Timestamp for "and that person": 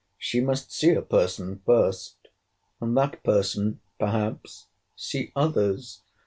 2.79-3.81